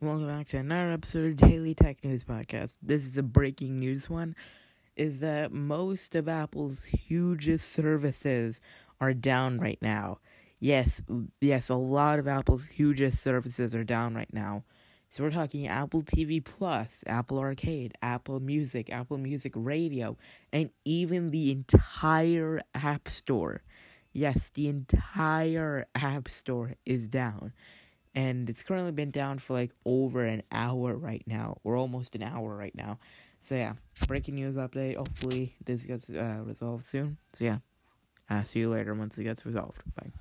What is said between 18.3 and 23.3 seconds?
Music, Apple Music Radio, and even the entire App